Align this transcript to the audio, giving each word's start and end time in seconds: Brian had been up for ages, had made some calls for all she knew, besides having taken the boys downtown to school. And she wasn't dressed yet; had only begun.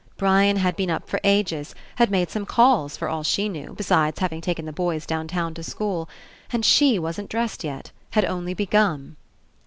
Brian 0.17 0.55
had 0.57 0.75
been 0.75 0.89
up 0.89 1.07
for 1.07 1.19
ages, 1.23 1.75
had 1.97 2.09
made 2.09 2.31
some 2.31 2.43
calls 2.43 2.97
for 2.97 3.07
all 3.07 3.21
she 3.21 3.47
knew, 3.47 3.75
besides 3.77 4.17
having 4.17 4.41
taken 4.41 4.65
the 4.65 4.73
boys 4.73 5.05
downtown 5.05 5.53
to 5.53 5.61
school. 5.61 6.09
And 6.51 6.65
she 6.65 6.97
wasn't 6.97 7.29
dressed 7.29 7.63
yet; 7.63 7.91
had 8.13 8.25
only 8.25 8.55
begun. 8.55 9.15